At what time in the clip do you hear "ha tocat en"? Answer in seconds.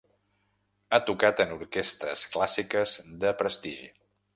0.91-1.53